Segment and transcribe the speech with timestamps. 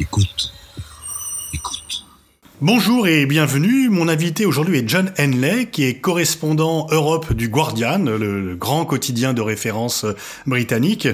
[0.00, 0.50] Écoute.
[1.52, 2.06] Écoute.
[2.62, 3.90] Bonjour et bienvenue.
[3.90, 9.34] Mon invité aujourd'hui est John Henley, qui est correspondant Europe du Guardian, le grand quotidien
[9.34, 10.06] de référence
[10.46, 11.06] britannique.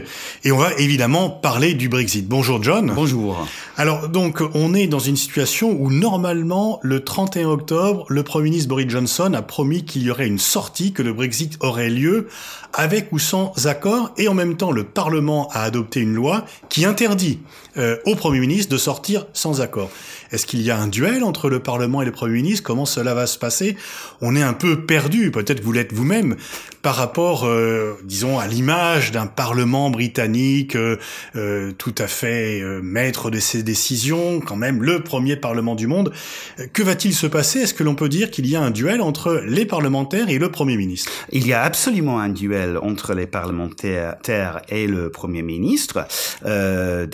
[0.45, 2.29] Et on va évidemment parler du Brexit.
[2.29, 2.93] Bonjour John.
[2.95, 3.45] Bonjour.
[3.77, 8.68] Alors donc, on est dans une situation où normalement, le 31 octobre, le Premier ministre
[8.68, 12.29] Boris Johnson a promis qu'il y aurait une sortie, que le Brexit aurait lieu
[12.73, 16.84] avec ou sans accord, et en même temps, le Parlement a adopté une loi qui
[16.84, 17.41] interdit
[17.79, 19.91] euh, au Premier ministre de sortir sans accord.
[20.33, 22.65] Est-ce qu'il y a un duel entre le Parlement et le Premier ministre?
[22.65, 23.77] Comment cela va se passer?
[24.21, 26.37] On est un peu perdu, peut-être vous l'êtes vous-même,
[26.83, 30.97] par rapport, euh, disons, à l'image d'un Parlement britannique euh,
[31.37, 35.87] euh, tout à fait euh, maître de ses décisions, quand même le premier Parlement du
[35.87, 36.13] monde.
[36.73, 37.61] Que va-t-il se passer?
[37.61, 40.51] Est-ce que l'on peut dire qu'il y a un duel entre les parlementaires et le
[40.51, 41.11] Premier ministre?
[41.30, 44.16] Il y a absolument un duel entre les parlementaires
[44.68, 46.07] et le Premier ministre.
[46.45, 47.07] Euh,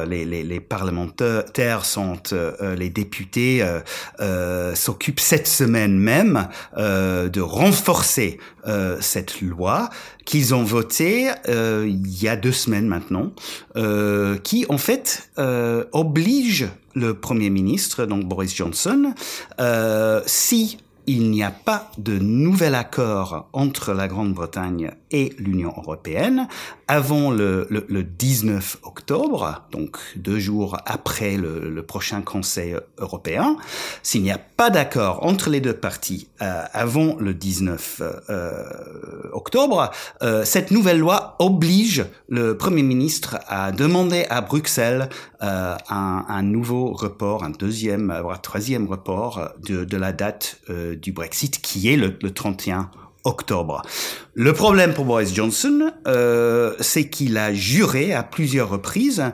[0.00, 3.80] D'ailleurs, les, les, les, parlementaires sont euh, les députés euh,
[4.20, 8.38] euh, s'occupent cette semaine même de renforcer
[9.00, 9.90] cette loi
[10.24, 13.32] qu'ils ont votée il y a deux semaines maintenant,
[14.42, 15.30] qui en fait
[15.92, 19.14] oblige le Premier ministre, donc Boris Johnson,
[20.26, 20.78] si
[21.10, 26.46] il n'y a pas de nouvel accord entre la Grande-Bretagne et l'Union européenne
[26.86, 33.56] avant le, le, le, 19 octobre, donc deux jours après le, prochain Conseil européen.
[34.02, 38.62] S'il n'y a pas d'accord entre les deux parties euh, avant le 19 euh,
[39.32, 39.90] octobre,
[40.22, 45.08] euh, cette nouvelle loi oblige le Premier ministre à demander à Bruxelles
[45.40, 50.60] un, nouveau report, un deuxième, voire troisième report de, de la date
[51.00, 52.90] du Brexit, qui est le, le 31
[53.24, 53.82] octobre.
[54.34, 59.24] Le problème pour Boris Johnson, euh, c'est qu'il a juré à plusieurs reprises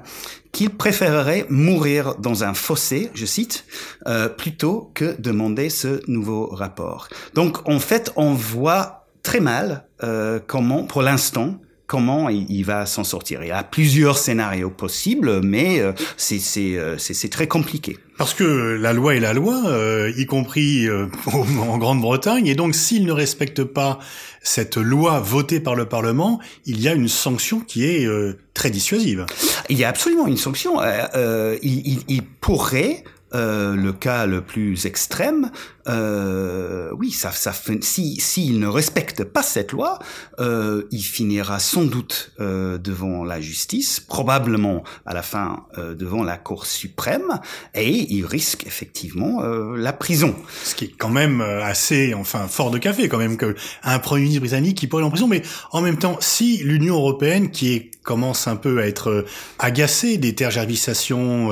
[0.53, 3.65] qu'il préférerait mourir dans un fossé, je cite,
[4.07, 7.09] euh, plutôt que demander ce nouveau rapport.
[7.35, 13.05] Donc en fait, on voit très mal euh, comment, pour l'instant, comment il, va s'en
[13.05, 13.43] sortir.
[13.43, 17.99] Il y a plusieurs scénarios possibles, mais euh, c'est très compliqué.
[18.19, 18.45] Parce que
[18.81, 23.13] la loi est la loi, euh, y compris euh, en Grande-Bretagne, et donc s'il ne
[23.13, 23.99] respecte pas
[24.43, 28.71] cette loi votée par le Parlement, il y a une sanction qui est euh, très
[28.71, 29.27] dissuasive.
[29.69, 30.81] Il y a absolument une sanction.
[30.83, 35.51] il, il, il pourrait euh, le cas le plus extrême,
[35.89, 39.99] euh, oui, ça, ça si s'il ne respecte pas cette loi,
[40.41, 46.23] euh, il finira sans doute euh, devant la justice, probablement à la fin euh, devant
[46.23, 47.41] la Cour suprême,
[47.75, 50.35] et il risque effectivement la prison.
[50.65, 54.23] Ce qui est quand même assez, enfin, fort de café quand même que un premier
[54.23, 57.73] ministre britannique qui pourrait aller en prison, mais en même temps, si l'Union européenne, qui
[57.75, 59.27] est commence un peu à être
[59.59, 61.51] agacée des tergiversations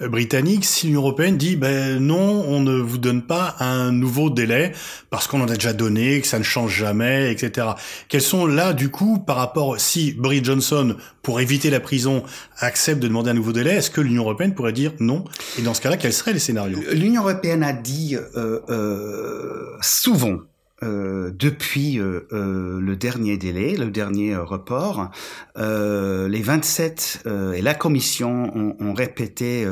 [0.00, 4.72] britanniques, si l'Union européenne dit ben non, on ne vous donne pas un nouveau délai
[5.10, 7.68] parce qu'on en a déjà donné, que ça ne change jamais, etc.
[8.08, 12.22] Quels sont là du coup par rapport si Boris Johnson pour éviter la prison
[12.58, 15.24] accepte de demander un nouveau délai, est-ce que l'Union européenne pourrait dire non?
[15.58, 16.78] Et dans ce cas-là, quels seraient les scénarios?
[16.92, 20.38] L'Union européenne a dit euh, euh, souvent
[20.82, 25.10] euh, depuis euh, euh, le dernier délai, le dernier report,
[25.56, 27.24] les 27
[27.54, 29.66] et la Commission ont, ont répété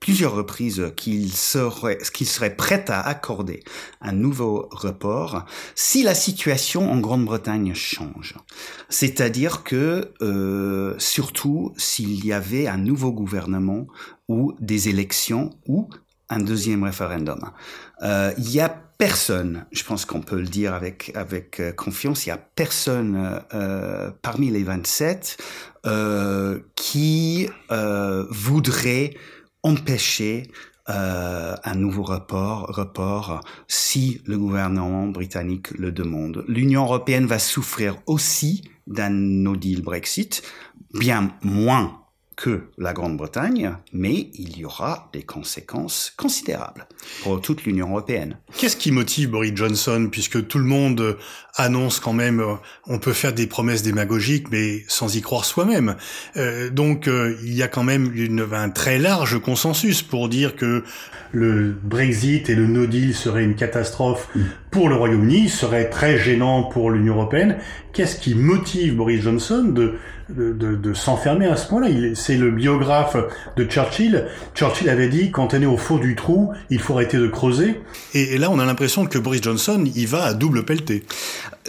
[0.00, 3.62] plusieurs reprises qu'ils seraient, qu'ils seraient prêts à accorder
[4.02, 8.34] un nouveau report si la situation en Grande-Bretagne change.
[8.90, 10.12] C'est-à-dire que,
[10.98, 13.86] surtout, s'il y avait un nouveau gouvernement
[14.28, 15.88] ou des élections ou
[16.30, 17.40] un deuxième référendum.
[18.02, 18.68] Il y a
[19.00, 23.40] personne, je pense qu'on peut le dire avec avec euh, confiance, il y a personne
[23.54, 25.38] euh, parmi les 27
[25.86, 29.14] euh, qui euh, voudrait
[29.62, 30.50] empêcher
[30.90, 36.44] euh, un nouveau report, report si le gouvernement britannique le demande.
[36.46, 40.42] L'Union européenne va souffrir aussi d'un no deal Brexit,
[40.92, 41.99] bien moins
[42.40, 46.86] que la Grande-Bretagne, mais il y aura des conséquences considérables
[47.22, 48.38] pour toute l'Union européenne.
[48.56, 51.18] Qu'est-ce qui motive Boris Johnson, puisque tout le monde
[51.56, 52.42] annonce quand même,
[52.86, 55.96] on peut faire des promesses démagogiques, mais sans y croire soi-même.
[56.38, 60.56] Euh, donc euh, il y a quand même une, un très large consensus pour dire
[60.56, 60.82] que
[61.32, 64.28] le Brexit et le No Deal seraient une catastrophe
[64.70, 67.58] pour le Royaume-Uni, serait très gênant pour l'Union européenne.
[67.92, 69.96] Qu'est-ce qui motive Boris Johnson de
[70.36, 71.88] de, de, s'enfermer à ce point-là.
[72.14, 73.16] C'est le biographe
[73.56, 74.26] de Churchill.
[74.54, 77.80] Churchill avait dit, quand on est au fond du trou, il faut arrêter de creuser.
[78.14, 81.04] Et, et là, on a l'impression que Boris Johnson, il va à double pelleté.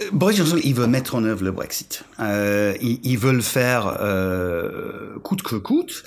[0.00, 2.04] Euh, Boris Johnson, il veut mettre en œuvre le Brexit.
[2.20, 6.02] Euh, il, il, veut le faire euh, coûte que coûte.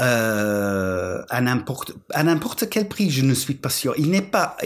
[0.00, 3.10] euh, à n'importe à n'importe quel prix.
[3.10, 3.94] Je ne suis pas sûr.
[3.98, 4.56] Il n'est pas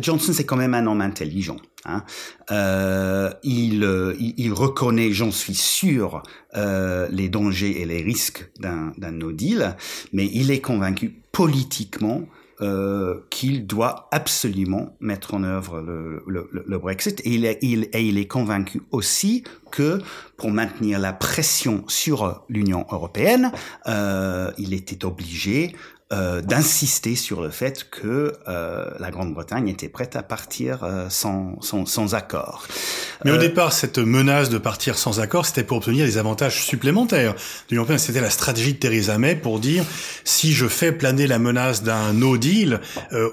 [0.00, 1.56] Johnson, c'est quand même un homme intelligent.
[1.84, 2.02] Hein.
[2.50, 3.84] Euh, il,
[4.18, 6.22] il, il, reconnaît, j'en suis sûr,
[6.56, 9.76] euh, les dangers et les risques d'un no deal,
[10.12, 12.22] mais il est convaincu politiquement
[12.62, 17.20] euh, qu'il doit absolument mettre en œuvre le, Brexit.
[17.24, 19.98] Et il, est, il, et il est convaincu aussi que
[20.36, 23.52] pour maintenir la pression sur l'Union européenne,
[23.86, 25.74] euh, il était obligé
[26.12, 31.60] euh, d'insister sur le fait que euh, la Grande-Bretagne était prête à partir euh, sans,
[31.62, 32.64] sans, sans, accord.
[33.24, 37.34] Mais au départ, cette menace de partir sans accord, c'était pour obtenir des avantages supplémentaires.
[37.96, 39.84] C'était la stratégie de Theresa May pour dire
[40.22, 42.80] si je fais planer la menace d'un no deal,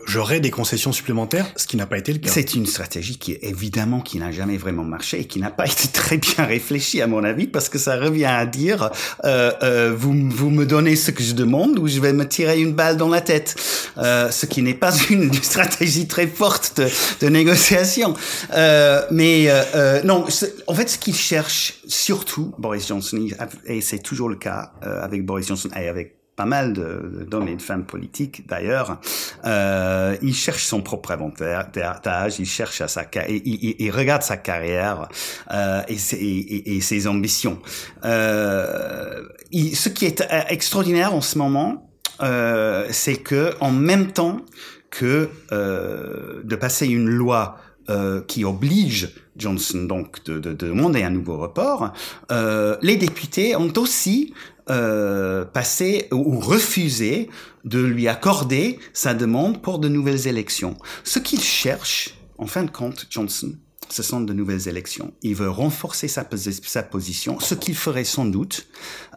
[0.07, 2.31] j'aurai des concessions supplémentaires, ce qui n'a pas été le cas.
[2.31, 5.89] C'est une stratégie qui évidemment qui n'a jamais vraiment marché et qui n'a pas été
[5.89, 8.89] très bien réfléchie à mon avis parce que ça revient à dire
[9.23, 12.97] vous vous me donnez ce que je demande ou je vais me tirer une balle
[12.97, 13.55] dans la tête,
[13.97, 16.87] euh, ce qui n'est pas une stratégie très forte de,
[17.21, 18.13] de négociation.
[18.53, 20.25] Euh, mais euh, euh non,
[20.67, 23.27] en fait, ce qu'il cherche surtout, Boris Johnson,
[23.65, 27.55] et c'est toujours le cas euh, avec Boris Johnson et avec pas mal d'hommes et
[27.55, 28.99] de femmes politiques d'ailleurs,
[29.45, 35.07] euh, il cherche son propre avantage, il cherche à sa il, il, regarde sa carrière
[35.51, 37.59] euh, et, ses, et, ses ambitions.
[38.03, 44.41] Euh, il, ce qui est extraordinaire en ce moment, euh, c'est que en même temps
[44.89, 47.57] que euh, de passer une loi
[47.89, 51.91] euh, qui oblige Johnson donc de, de, de, demander un nouveau report,
[52.31, 54.33] euh, les députés ont aussi
[54.69, 57.29] euh, passé ou refusé
[57.65, 60.77] de lui accorder sa demande pour de nouvelles élections.
[61.03, 63.53] Ce qu'il cherche, en fin de compte, Johnson,
[63.93, 65.13] ce sont de nouvelles élections.
[65.21, 66.27] Il veut renforcer sa,
[66.63, 68.65] sa position, ce qu'il ferait sans doute.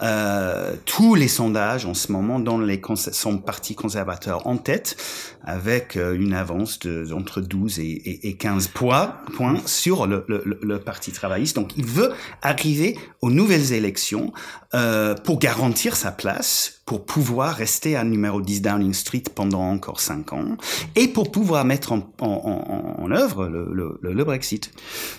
[0.02, 4.96] Euh, tous les sondages en ce moment dans les son parti conservateur en tête,
[5.44, 10.58] avec euh, une avance de entre 12 et, et, 15 points, points sur le, le,
[10.61, 11.56] le, parti travailliste.
[11.56, 12.12] Donc, il veut
[12.43, 14.34] arriver aux nouvelles élections
[14.76, 20.00] euh, pour garantir sa place pour pouvoir rester à numéro 10 Downing Street pendant encore
[20.00, 20.56] 5 ans
[20.94, 24.70] et pour pouvoir mettre en, œuvre le, Brexit.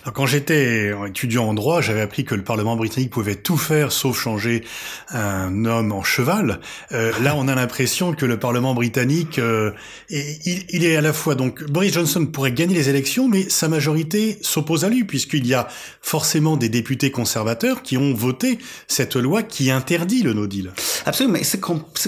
[0.02, 3.92] Alors, quand j'étais étudiant en droit, j'avais appris que le Parlement britannique pouvait tout faire
[3.92, 4.64] sauf changer
[5.10, 6.60] un homme en cheval.
[6.92, 9.72] Euh, là, on a l'impression que le Parlement britannique, euh,
[10.08, 13.68] il, il, est à la fois donc Boris Johnson pourrait gagner les élections, mais sa
[13.68, 15.68] majorité s'oppose à lui puisqu'il y a
[16.00, 20.72] forcément des députés conservateurs qui ont voté cette loi qui interdit le no deal.
[21.06, 21.56] Absolument, mais ce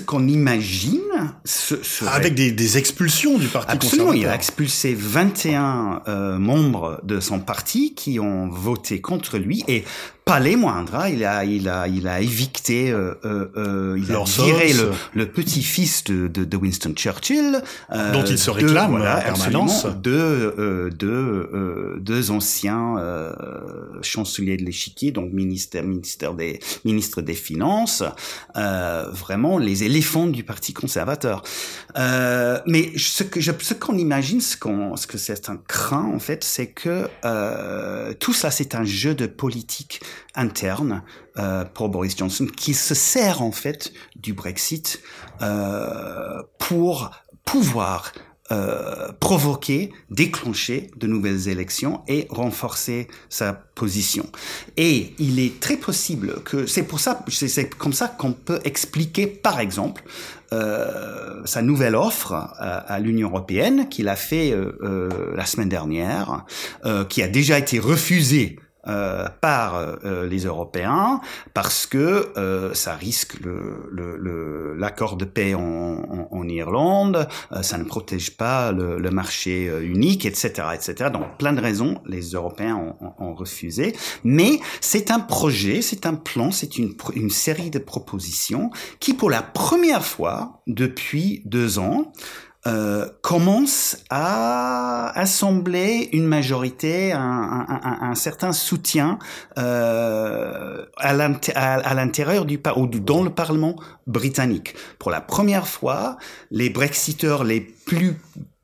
[0.00, 1.00] qu'on imagine,
[1.44, 1.74] ce,
[2.06, 7.40] avec des, des, expulsions du parti Absolument, il a expulsé 21 euh, membres de son
[7.40, 9.84] parti qui ont voté contre lui et
[10.24, 10.94] pas les moindres.
[10.94, 11.08] Hein.
[11.08, 15.26] Il a, il a, il a évicté, euh, euh, euh il a viré le, le
[15.26, 17.62] petit-fils de, de, de, Winston Churchill,
[17.92, 19.86] euh, dont il se réclame voilà, en permanence.
[19.86, 22.96] Deux, euh, deux, deux anciens
[24.02, 28.02] chanceliers de l'échiquier, donc ministère, ministère des, ministre des Finances,
[28.54, 31.42] vraiment les éléphants du Parti conservateur.
[31.96, 36.18] mais ce que je, ce qu'on imagine, ce qu'on, ce que c'est un craint en
[36.18, 37.08] fait, c'est que
[38.14, 40.00] tout ça, c'est un jeu de politique
[40.34, 41.02] interne
[41.38, 45.00] euh, pour Boris Johnson qui se sert en fait du Brexit
[45.42, 47.10] euh, pour
[47.44, 48.12] pouvoir
[48.52, 54.26] euh, provoquer, déclencher de nouvelles élections et renforcer sa position.
[54.76, 59.28] Et il est très possible que c'est pour ça, c'est comme ça qu'on peut expliquer,
[59.28, 60.02] par exemple,
[60.52, 66.44] euh, sa nouvelle offre à, l'Union européenne qu'il a fait euh, euh la semaine dernière,
[66.84, 71.20] euh, qui a déjà été refusée euh, par euh, les Européens
[71.52, 77.60] parce que euh, ça risque l'accord le, le, de paix en, en, en Irlande, euh,
[77.60, 81.10] ça ne protège pas le, le, marché unique, etc., etc.
[81.12, 83.94] Donc plein de raisons, les Européens ont, ont, refusé.
[84.24, 89.28] Mais c'est un projet, c'est un plan, c'est une, une série de propositions qui, pour
[89.28, 92.12] la première fois depuis deux ans,
[92.66, 99.18] euh, commence à assembler une majorité, un, un, un, un certain soutien
[99.56, 101.14] euh, à
[101.94, 103.76] l'intérieur du ou dans le Parlement
[104.06, 104.74] britannique.
[104.98, 106.18] Pour la première fois,
[106.50, 108.16] les Brexiteurs les plus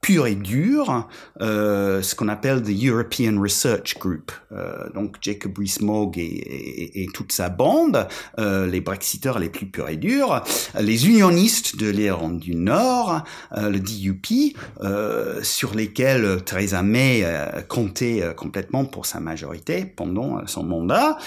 [0.06, 1.08] pur et dur,
[1.40, 4.30] euh, ce qu'on appelle the European Research Group.
[4.52, 8.06] Euh, donc Jacob Rees-Mogg et, et, et, toute sa bande,
[8.38, 10.44] euh, les Brexiteurs les plus purs et durs,
[10.78, 13.24] les unionistes de l'Irlande du Nord,
[13.56, 20.46] euh, le DUP, euh, sur lesquels Theresa May euh, comptait complètement pour sa majorité pendant
[20.46, 21.18] son mandat,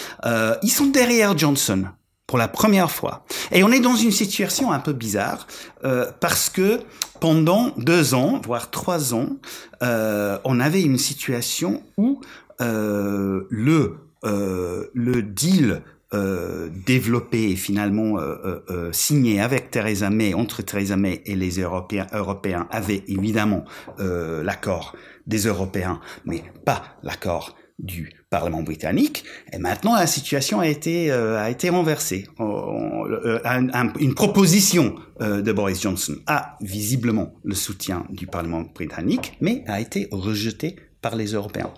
[0.63, 1.83] ils sont derrière Johnson
[2.29, 3.25] pour la première fois.
[3.51, 5.47] Et on est dans une situation un peu bizarre
[5.83, 6.79] euh, parce que
[7.19, 9.29] pendant deux ans, voire trois ans,
[9.81, 12.21] euh, on avait une situation où
[12.61, 13.95] euh, le
[14.25, 15.81] euh, le deal
[16.13, 22.05] euh, développé et finalement euh, signé avec Theresa May, entre Theresa May et les Européens,
[22.13, 23.65] Européens avait évidemment
[23.97, 24.95] l'accord
[25.25, 29.23] des Européens, mais pas l'accord du Parlement britannique.
[29.51, 32.27] Et maintenant, la situation a été a été renversée.
[32.39, 40.07] une proposition de Boris Johnson a visiblement le soutien du Parlement britannique, mais a été
[40.11, 41.71] rejetée par les Européens.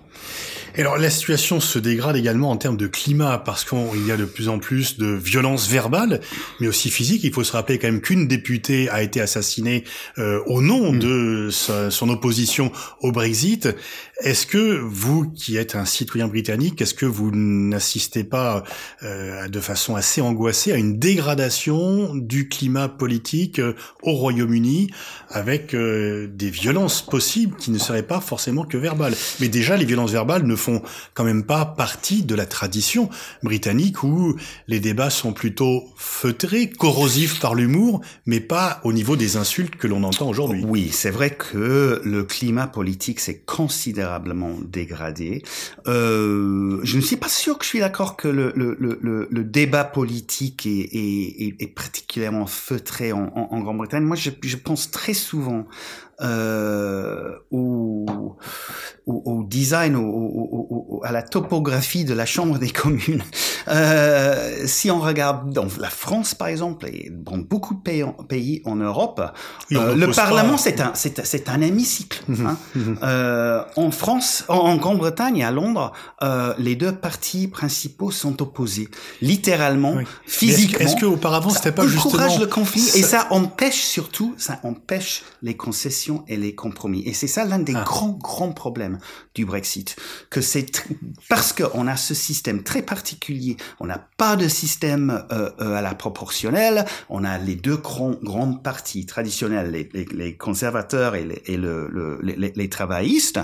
[0.76, 4.18] Et alors la situation se dégrade également en termes de climat parce qu'il y a
[4.18, 6.22] de plus en plus de violences verbales,
[6.60, 7.24] mais aussi physiques.
[7.24, 9.84] Il faut se rappeler quand même qu'une députée a été assassinée
[10.18, 11.00] euh, au nom mm.
[11.00, 13.68] de son opposition au Brexit.
[14.22, 18.64] Est-ce que vous, qui êtes un citoyen britannique, est-ce que vous n'assistez pas
[19.04, 23.74] euh, de façon assez angoissée à une dégradation du climat politique euh,
[24.04, 24.92] au Royaume-Uni
[25.30, 29.11] avec des violences possibles qui ne seraient pas forcément que verbales?
[29.40, 30.82] Mais déjà, les violences verbales ne font
[31.14, 33.10] quand même pas partie de la tradition
[33.44, 34.36] britannique où
[34.68, 39.88] les débats sont plutôt feutrés, corrosifs par l'humour, mais pas au niveau des insultes que
[39.88, 40.64] l'on entend aujourd'hui.
[40.66, 45.44] Oui, c'est vrai que le climat politique s'est considérablement dégradé.
[45.88, 49.44] Euh, je ne suis pas sûr que je suis d'accord que le, le, le, le,
[49.44, 54.04] débat politique est, est, est, particulièrement feutré en, en, en Grande-Bretagne.
[54.04, 55.66] Moi, je, je pense très souvent
[56.22, 58.06] euh, au,
[59.06, 63.24] au, au, design, au, à la topographie de la Chambre des communes.
[63.68, 68.12] Euh, si on regarde dans la France, par exemple, et dans beaucoup de pays en,
[68.12, 69.22] pays en Europe,
[69.72, 72.24] euh, le Parlement, c'est un, c'est, un hémicycle.
[72.28, 72.46] Mhm.
[72.46, 72.58] Hein.
[72.76, 72.98] Mhm.
[73.04, 75.92] Euh, en France, en, Grande-Bretagne et à Londres,
[76.24, 78.90] euh, les deux partis principaux sont opposés,
[79.22, 80.80] littéralement, physiquement.
[80.86, 82.38] Est-ce, qu'auparavant, c'était pas justement...
[82.40, 87.04] le conflit, et ça empêche surtout, ça empêche les concessions et les compromis.
[87.06, 87.84] Et c'est ça l'un des ah.
[87.84, 89.00] grands, grands problèmes
[89.36, 89.96] du Brexit.
[90.30, 90.84] Que c'est
[91.30, 95.82] parce qu'on a ce système très particulier, on n'a pas de système euh, euh, à
[95.82, 101.24] la proportionnelle, on a les deux grands, grandes parties traditionnelles, les, les, les conservateurs et
[101.24, 103.40] les, et le, le, les, les travaillistes,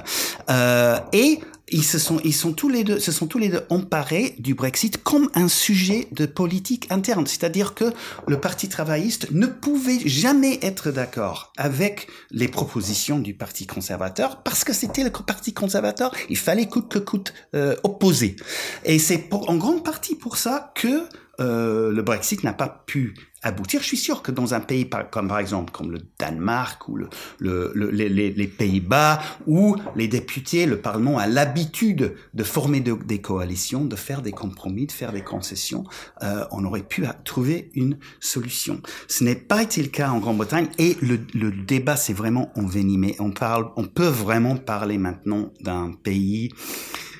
[0.49, 3.61] euh, et ils se sont, ils sont tous les deux, se sont tous les deux
[3.69, 7.27] emparés du Brexit comme un sujet de politique interne.
[7.27, 7.91] C'est-à-dire que
[8.27, 14.63] le Parti travailliste ne pouvait jamais être d'accord avec les propositions du Parti conservateur parce
[14.63, 16.13] que c'était le Parti conservateur.
[16.29, 18.37] Il fallait coûte que coûte euh, opposer.
[18.85, 21.03] Et c'est en grande partie pour ça que
[21.39, 23.13] euh, le Brexit n'a pas pu
[23.43, 23.81] aboutir.
[23.81, 27.09] Je suis sûr que dans un pays comme par exemple comme le Danemark ou le,
[27.39, 33.85] le, les, les Pays-Bas, où les députés, le Parlement a l'habitude de former des coalitions,
[33.85, 35.83] de faire des compromis, de faire des concessions,
[36.23, 38.81] euh, on aurait pu trouver une solution.
[39.07, 43.15] Ce n'est pas été le cas en Grande-Bretagne et le, le débat s'est vraiment envenimé.
[43.19, 46.49] On parle, on peut vraiment parler maintenant d'un pays,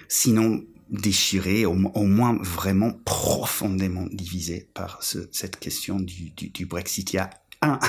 [0.08, 7.14] sinon déchiré, au, moins vraiment profondément divisé par ce, cette question du, du, du, Brexit.
[7.14, 7.30] Il y a
[7.62, 7.80] un,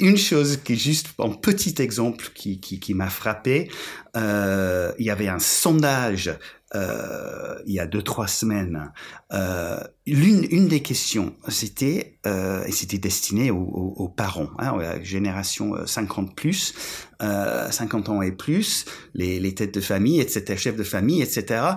[0.00, 3.70] une chose qui est juste un petit exemple qui, qui, qui m'a frappé.
[4.16, 6.36] Euh, il y avait un sondage
[6.74, 8.92] euh, il y a deux trois semaines.
[9.32, 14.82] Euh, l'une une des questions, c'était euh, et c'était destiné aux, aux, parents, hein, à
[14.82, 16.74] la génération 50 plus,
[17.20, 21.76] 50 ans et plus, les, les têtes de famille, etc., chefs de famille, etc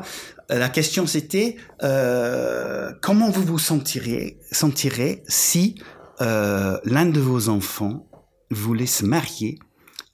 [0.57, 5.75] la question c'était euh, comment vous vous sentirez, sentirez si
[6.21, 8.07] euh, l'un de vos enfants
[8.51, 9.59] voulait se marier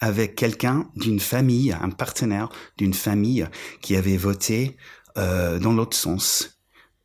[0.02, 3.48] avec quelqu'un d'une famille, un partenaire d'une famille
[3.82, 4.78] qui avait voté
[5.18, 6.60] euh, dans l'autre sens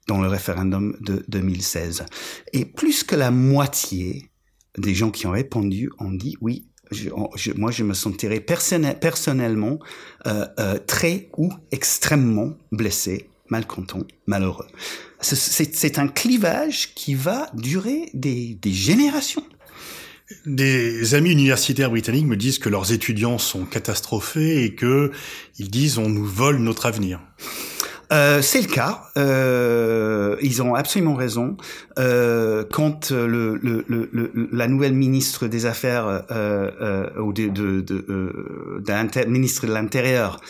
[0.08, 2.04] dans le référendum de 2016.
[2.52, 4.32] Et plus que la moitié
[4.76, 9.78] des gens qui ont répondu ont dit oui, je, moi, je me sentirais personnellement
[10.26, 14.66] euh, euh, très ou extrêmement blessé, malcontent, malheureux.
[15.20, 19.44] C'est un clivage qui va durer des, des générations.
[20.46, 25.10] Des amis universitaires britanniques me disent que leurs étudiants sont catastrophés et que
[25.58, 27.20] ils disent on nous vole notre avenir.
[28.12, 29.04] Euh, c'est le cas.
[29.16, 31.56] Euh, ils ont absolument raison.
[31.98, 37.80] Euh, quand le, le, le, la nouvelle ministre des Affaires euh, euh, ou de, de,
[37.80, 40.40] de, euh, ministre de l'Intérieur,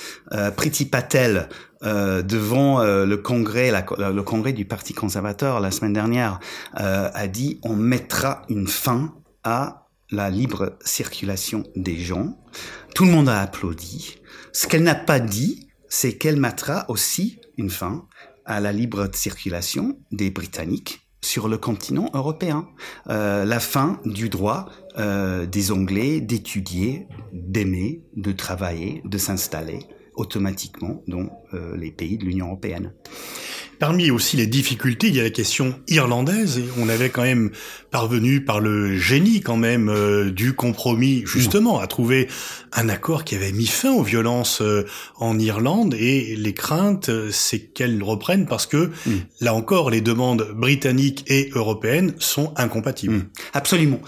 [0.56, 1.48] Priti Patel,
[1.82, 6.40] devant le congrès, le congrès du Parti conservateur la semaine dernière,
[6.74, 9.14] a dit on mettra une fin
[9.44, 12.38] à la libre circulation des gens.
[12.94, 14.18] Tout le monde a applaudi.
[14.52, 18.06] Ce qu'elle n'a pas dit, c'est qu'elle mettra aussi une fin
[18.46, 22.66] à la libre circulation des Britanniques sur le continent européen.
[23.08, 29.80] Euh, la fin du droit euh, des Anglais d'étudier, d'aimer, de travailler, de s'installer
[30.14, 32.94] automatiquement dans euh, les pays de l'Union européenne.
[33.80, 37.50] Parmi aussi les difficultés, il y a la question irlandaise et on avait quand même
[37.90, 42.28] parvenu par le génie quand même euh, du compromis justement à trouver
[42.72, 47.30] un accord qui avait mis fin aux violences euh, en Irlande et les craintes euh,
[47.32, 49.12] c'est qu'elles reprennent parce que mm.
[49.40, 53.14] là encore les demandes britanniques et européennes sont incompatibles.
[53.14, 53.28] Mm.
[53.54, 54.00] Absolument.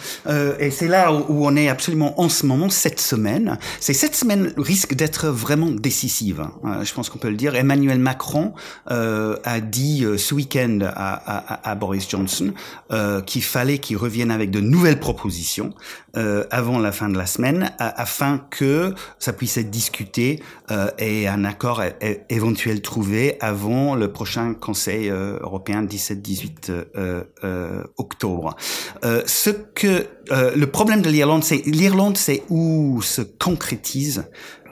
[0.61, 3.59] et c'est là où, on est absolument en ce moment cette semaine.
[3.81, 6.41] C'est cette semaine risque d'être vraiment décisive.
[6.62, 6.85] Hein.
[6.85, 7.55] je pense qu'on peut le dire.
[7.55, 8.52] Emmanuel Macron
[8.87, 12.52] a dit euh, ce week-end à, Boris Johnson
[12.90, 15.73] euh, qu'il fallait qu'il revienne avec de nouvelles propositions
[16.16, 20.42] euh, avant la fin de la semaine afin que ça puisse être discuté
[20.99, 21.83] et un accord
[22.28, 26.73] éventuel trouvé avant le prochain Conseil européen 17-18
[27.97, 28.57] octobre.
[29.26, 34.25] ce que le problème de l'Irlande, c'est l'Irlande, c'est où se concrétise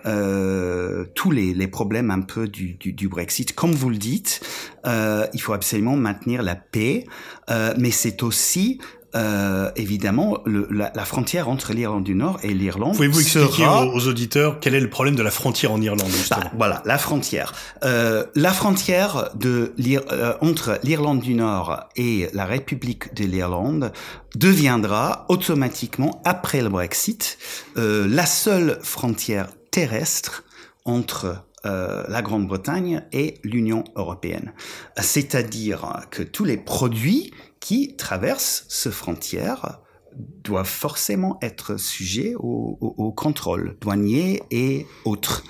[0.07, 3.55] euh, tous les, les, problèmes un peu du, du, du, Brexit.
[3.55, 4.41] Comme vous le dites,
[4.87, 7.07] euh, il faut absolument maintenir la paix,
[7.51, 8.79] euh, mais c'est aussi
[9.17, 12.95] euh, évidemment le, la, la, frontière entre l'Irlande du Nord et l'Irlande.
[12.95, 16.43] Pouvez-vous expliquer aux, auditeurs quel est le problème de la frontière en Irlande justement?
[16.43, 17.53] bah, Voilà, la frontière.
[17.83, 19.75] Euh, la frontière de
[20.13, 23.91] euh, entre l'Irlande du Nord et la République de l'Irlande
[24.37, 27.37] deviendra automatiquement après le Brexit
[27.77, 30.45] euh, la seule frontière terrestre
[30.85, 34.53] entre euh, la Grande-Bretagne et l'Union européenne.
[34.99, 39.81] C'est-à-dire que tous les produits qui traversent ce frontière
[40.17, 45.45] doivent forcément être sujets au, au, contrôle douanier et autres.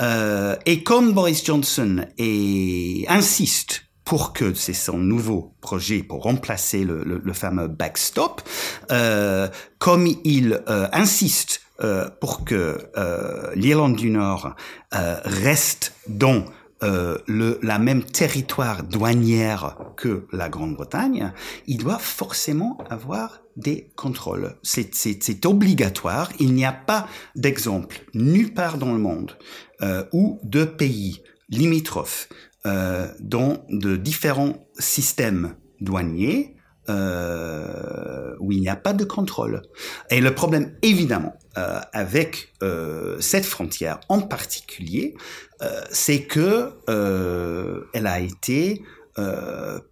[0.00, 2.06] Euh, et comme Boris Johnson
[3.08, 8.40] insiste pour que c'est son nouveau projet pour remplacer le fameux backstop,
[8.90, 14.54] euh, comme il euh, insiste euh, pour que euh, l'Irlande du Nord
[14.94, 16.44] euh, reste dans
[16.82, 21.32] euh, le, la même territoire douanière que la Grande-Bretagne,
[21.66, 24.56] il doit forcément avoir des contrôles.
[24.62, 26.30] C'est obligatoire.
[26.38, 29.36] Il n'y a pas d'exemple nulle part dans le monde
[30.12, 32.28] où deux pays limitrophes
[32.64, 36.56] dans de différents systèmes douaniers
[36.88, 39.62] euh, où il n'y a pas de contrôle.
[40.10, 45.16] Et le problème, évidemment, euh, avec euh, cette frontière en particulier,
[45.60, 46.70] euh, c'est que
[47.92, 48.82] elle a été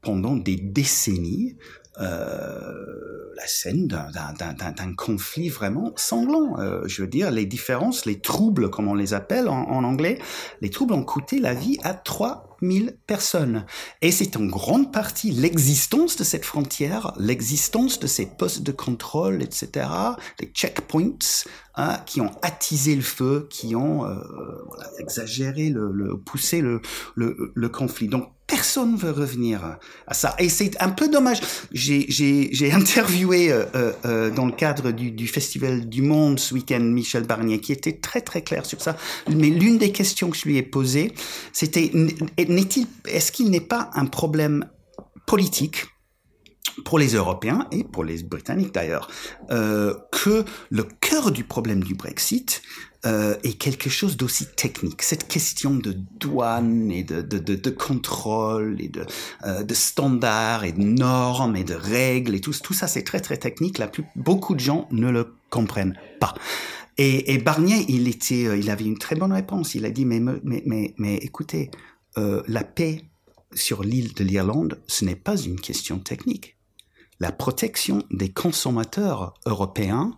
[0.03, 1.57] pendant des décennies
[2.01, 6.59] euh, la scène d'un conflit vraiment sanglant.
[6.59, 10.19] Euh, je veux dire, les différences, les troubles, comme on les appelle en, en anglais,
[10.61, 13.67] les troubles ont coûté la vie à 3000 personnes.
[14.01, 19.43] Et c'est en grande partie l'existence de cette frontière, l'existence de ces postes de contrôle,
[19.43, 19.87] etc.,
[20.41, 24.17] les checkpoints, hein, qui ont attisé le feu, qui ont euh,
[24.67, 26.81] voilà, exagéré, le, le poussé le,
[27.15, 28.09] le, le conflit.
[28.09, 30.35] Donc personne veut revenir à ça.
[30.39, 31.41] Et c'est un peu dommage.
[31.73, 37.25] J'ai interviewé euh, euh, euh, dans le cadre du, Festival du Monde ce week-end Michel
[37.25, 38.97] Barnier, qui était très très clair sur ça.
[39.29, 41.13] Mais l'une des questions que je lui ai posées,
[41.53, 41.91] c'était
[42.37, 44.65] est-ce qu'il n'est pas un problème
[45.27, 45.87] politique
[46.85, 49.11] pour les Européens et pour les Britanniques d'ailleurs,
[49.49, 52.63] que le cœur du problème du Brexit
[53.07, 55.03] euh, est quelque chose d'aussi technique.
[55.03, 59.07] Cette question de douane et de, contrôle et de,
[59.45, 63.81] euh, standards et de normes et de règles et tout, ça c'est très très technique.
[64.17, 66.35] Beaucoup de gens ne le comprennent pas.
[66.99, 69.75] Et, et Barnier, euh, il avait une très bonne réponse.
[69.75, 71.71] Il a dit mais écoutez,
[72.19, 73.03] euh, la paix
[73.55, 76.57] sur l'île de l'Irlande, ce n'est pas une question technique
[77.21, 80.15] la protection des consommateurs européens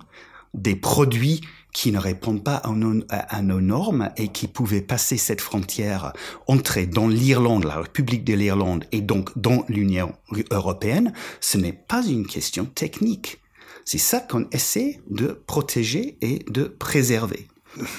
[0.54, 1.40] des produits
[1.72, 6.12] qui ne répondent pas à nos, normes et qui pouvaient passer cette frontière,
[6.46, 10.12] entrer dans l'Irlande, la République de l'Irlande et donc dans l'Union
[10.50, 13.40] européenne, ce n'est pas une question technique.
[13.84, 17.46] C'est ça qu'on essaie de protéger et de préserver.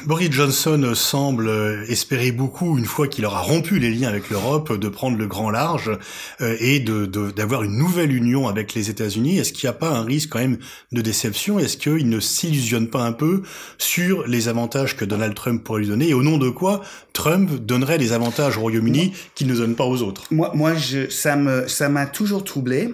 [0.05, 1.49] Boris Johnson semble
[1.87, 5.49] espérer beaucoup, une fois qu'il aura rompu les liens avec l'Europe, de prendre le grand
[5.49, 5.91] large
[6.41, 9.37] euh, et de d'avoir une nouvelle union avec les États-Unis.
[9.37, 10.57] Est-ce qu'il n'y a pas un risque quand même
[10.91, 11.59] de déception?
[11.59, 13.43] Est-ce qu'il ne s'illusionne pas un peu
[13.77, 16.09] sur les avantages que Donald Trump pourrait lui donner?
[16.09, 16.81] Et au nom de quoi
[17.19, 20.23] Trump donnerait des avantages au Royaume-Uni qu'il ne donne pas aux autres.
[20.31, 22.93] Moi, moi, je, ça me, ça m'a toujours troublé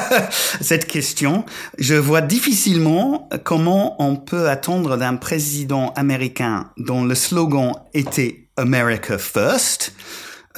[0.62, 1.44] cette question.
[1.76, 9.18] Je vois difficilement comment on peut attendre d'un président américain dont le slogan était America
[9.18, 9.92] First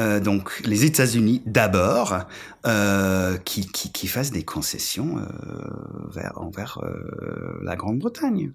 [0.01, 2.21] euh, donc les États-Unis d'abord,
[2.67, 5.23] euh, qui, qui, qui, fassent des concessions euh,
[6.13, 8.53] vers, envers euh, la Grande-Bretagne.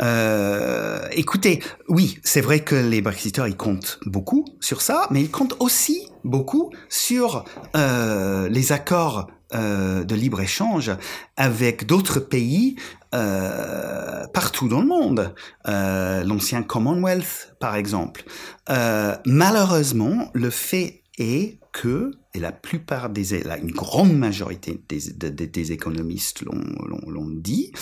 [0.00, 5.30] Euh, écoutez, oui, c'est vrai que les Brexiteurs, ils comptent beaucoup sur ça, mais ils
[5.30, 10.90] comptent aussi beaucoup sur les accords de libre-échange
[11.36, 12.76] avec d'autres pays
[13.14, 15.34] euh, partout dans le monde.
[15.68, 18.24] Euh, L'ancien Commonwealth, par exemple.
[18.70, 25.30] Euh, malheureusement, le fait est que, et la plupart des, la, une grande majorité des,
[25.30, 27.72] des, économistes l'ont dit,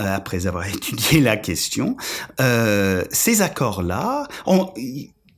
[0.00, 1.96] euh, après avoir étudié la question,
[2.40, 4.26] euh, ces accords-là,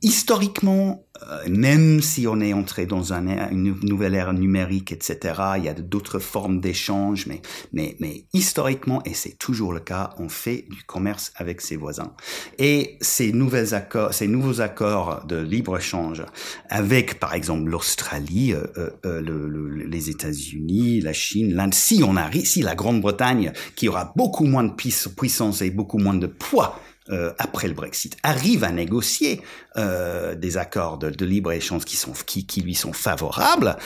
[0.05, 5.63] historiquement, euh, même si on est entré dans un, une nouvelle ère numérique, etc., il
[5.63, 7.41] y a d'autres formes d'échange, mais,
[7.73, 12.13] mais, mais historiquement, et c'est toujours le cas, on fait du commerce avec ses voisins.
[12.59, 16.23] Et ces, nouvelles accords, ces nouveaux accords de libre-échange
[16.69, 22.15] avec, par exemple, l'Australie, euh, euh, euh le, les États-Unis, la Chine, l'Inde, si on
[22.15, 26.79] arrive, si la Grande-Bretagne, qui aura beaucoup moins de puissance et beaucoup moins de poids
[27.09, 29.41] euh, après le Brexit, arrive à négocier
[29.77, 33.77] euh, des accords de, libre-échange qui, sont, qui, qui lui sont favorables,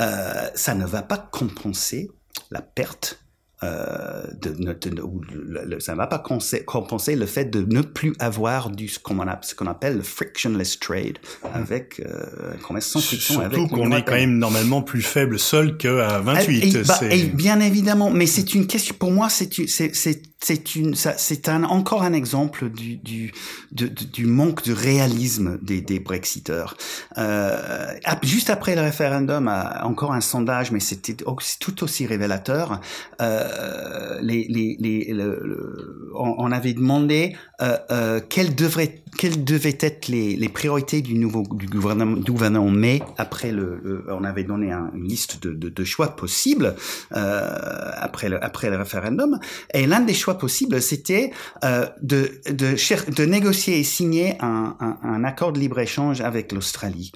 [0.00, 2.10] euh, ça ne va pas compenser
[2.50, 3.20] la perte
[3.64, 8.70] euh, de, de, de, ça ne va pas compenser le fait de ne plus avoir
[8.70, 11.18] du ce qu'on appelle le frictionless trade
[11.54, 16.76] avec euh, sans friction Surtout qu'on est quand même normalement plus faible seul qu'à 28.
[16.76, 19.92] Et, bah, et, bien évidemment, mais c'est une question pour moi c'est c'est
[20.40, 23.32] c'est une c'est un encore un exemple du du
[23.72, 26.76] du, du manque de réalisme des des brexiteurs.
[27.16, 27.92] Euh,
[28.22, 31.16] juste après le référendum, encore un sondage, mais c'était
[31.58, 32.80] tout aussi révélateur.
[33.20, 39.78] Euh, euh, les, les, les le, on, avait demandé euh, euh, quelles devraient quelles devaient
[39.80, 44.72] être les, priorités du nouveau du gouvernement, du gouvernement mai après le, on avait donné
[44.72, 46.74] un, une liste de, de, de choix possibles
[47.14, 49.38] euh, après le après le référendum
[49.74, 51.30] et l'un des choix possibles c'était
[51.62, 57.12] de de, de négocier et signer un, un, un accord de libre échange avec l'Australie.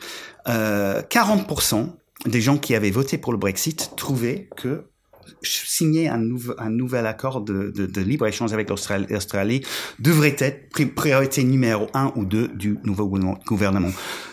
[0.49, 1.89] Euh, 40%
[2.27, 4.85] des gens qui avaient voté pour le Brexit trouvaient que
[5.43, 6.23] signer un,
[6.59, 9.63] un nouvel accord de, de, de libre-échange avec l'Australie
[9.99, 13.07] devrait être priorité numéro un ou deux du nouveau
[13.47, 13.91] gouvernement.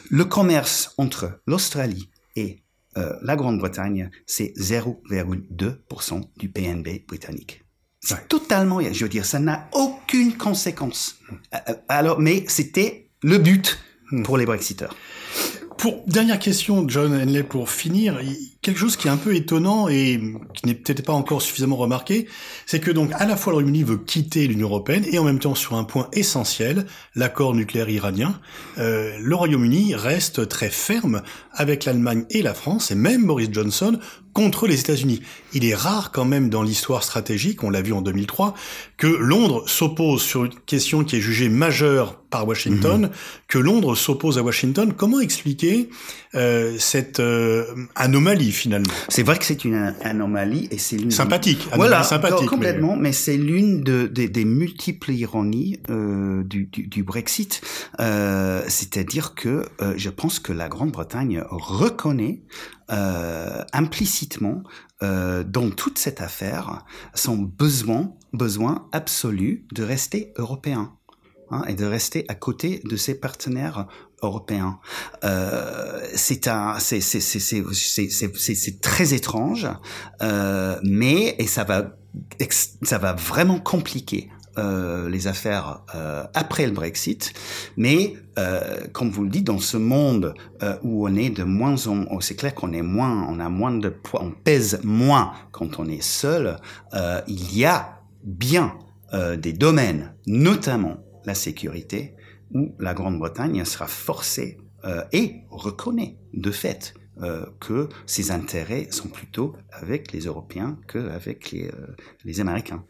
[0.10, 2.64] Le commerce entre l'Australie et
[2.98, 7.64] euh, la Grande-Bretagne, c'est 0,2% du PNB britannique.
[8.02, 11.18] C'est totalement, je veux dire, ça n'a aucune conséquence.
[11.54, 13.80] Euh, euh, alors, mais c'était le but
[14.12, 14.24] hmm.
[14.24, 14.96] pour les Brexiteurs.
[15.78, 18.20] Pour dernière question, John Henley, pour finir,
[18.62, 20.20] quelque chose qui est un peu étonnant et
[20.54, 22.28] qui n'est peut-être pas encore suffisamment remarqué,
[22.66, 25.40] c'est que donc à la fois le Royaume-Uni veut quitter l'Union européenne et en même
[25.40, 28.40] temps sur un point essentiel, l'accord nucléaire iranien,
[28.78, 31.22] euh, le Royaume-Uni reste très ferme
[31.54, 33.98] avec l'Allemagne et la France et même Boris Johnson
[34.34, 35.22] contre les États-Unis.
[35.54, 38.54] Il est rare quand même dans l'histoire stratégique, on l'a vu en 2003,
[38.98, 43.12] que Londres s'oppose sur une question qui est jugée majeure par Washington, mhm.
[43.48, 44.94] que Londres s'oppose à Washington.
[44.96, 45.90] Comment expliquer
[46.36, 48.49] euh, cette euh, anomalie?
[48.52, 51.68] Finalement C'est vrai que c'est une anomalie et c'est l'une sympathique.
[51.76, 52.96] Voilà, sympathique, complètement.
[52.96, 57.62] Mais, c'est l'une de, des multiples ironies euh, du, du, du, Brexit.
[58.00, 62.42] Euh, c'est-à-dire que euh, je pense que la Grande-Bretagne reconnaît
[63.72, 64.64] implicitement
[65.02, 70.94] dans toute cette affaire son besoin, besoin absolu de rester européen.
[71.52, 73.88] Hein, et de rester à côté de ses partenaires
[74.22, 74.80] européens.
[75.24, 76.42] Euh, c'est
[78.82, 79.68] très étrange,
[80.22, 81.96] euh, mais et ça va
[82.82, 87.34] ça va vraiment compliquer euh, les affaires euh, après le Brexit,
[87.78, 91.88] mais euh, comme vous le dites, dans ce monde euh, où on est de moins
[91.88, 95.34] en moins, c'est clair qu'on est moins, on a moins de poids, on pèse moins
[95.52, 96.58] quand on est seul.
[96.94, 98.76] Euh, il y a bien
[99.40, 102.14] des domaines, notamment la sécurité,
[102.54, 104.58] où la Grande-Bretagne sera forcée
[105.12, 111.66] et reconnaît de fait euh, que ses intérêts sont plutôt avec les Européens qu'avec les,
[111.66, 112.86] euh, les Américains.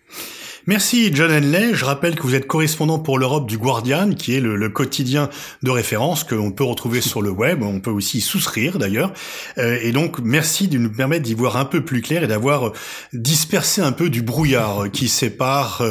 [0.67, 1.74] Merci John Henley.
[1.74, 5.32] Je rappelle que vous êtes correspondant pour l'Europe du Guardian, qui est le, le quotidien
[5.63, 7.63] de référence que l'on peut retrouver sur le web.
[7.63, 9.13] On peut aussi souscrire d'ailleurs.
[9.58, 12.72] Euh, et donc merci de nous permettre d'y voir un peu plus clair et d'avoir
[13.13, 15.82] dispersé un peu du brouillard qui sépare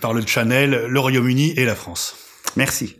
[0.00, 2.27] par le Channel le Royaume-Uni et la France.
[2.56, 2.98] Merci.